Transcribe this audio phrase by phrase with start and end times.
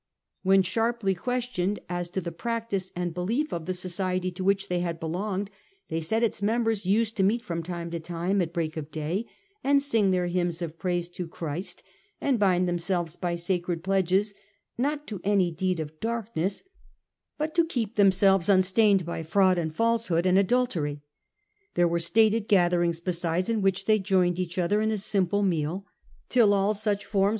[0.41, 4.79] When sharply questioned as to the practice and belief of the society to which they
[4.79, 5.51] had belonged,
[5.89, 9.27] they said its members used to meet from time to time at break of day,
[9.63, 11.83] and sing their hymns of praise to Christ,
[12.19, 14.33] and bind themselves by sacred pledges,
[14.75, 16.63] not to any deed of darkness,
[17.37, 21.03] but to keep them selves unstained by fraud, and falsehood, and adultery.
[21.75, 25.85] There were stated gatherings besides, in which they joined each other in a simple meal,
[26.27, 27.29] till all such forms oi CH.